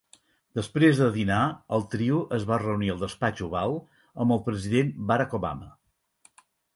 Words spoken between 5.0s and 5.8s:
Barack Obama.